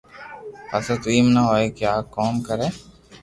[0.69, 2.67] پسي بي ايم نہ ھوئي ڪي آ ڪاو ڪري